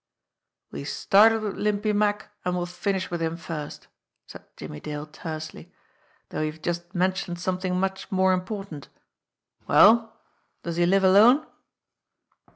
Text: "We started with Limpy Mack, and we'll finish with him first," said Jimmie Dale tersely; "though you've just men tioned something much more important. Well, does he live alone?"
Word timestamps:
"We 0.71 0.83
started 0.83 1.43
with 1.43 1.57
Limpy 1.57 1.93
Mack, 1.93 2.29
and 2.43 2.55
we'll 2.57 2.65
finish 2.65 3.11
with 3.11 3.21
him 3.21 3.37
first," 3.37 3.87
said 4.25 4.43
Jimmie 4.57 4.79
Dale 4.79 5.05
tersely; 5.05 5.71
"though 6.29 6.41
you've 6.41 6.63
just 6.63 6.95
men 6.95 7.11
tioned 7.11 7.37
something 7.37 7.79
much 7.79 8.11
more 8.11 8.33
important. 8.33 8.89
Well, 9.67 10.19
does 10.63 10.77
he 10.77 10.87
live 10.87 11.03
alone?" 11.03 11.45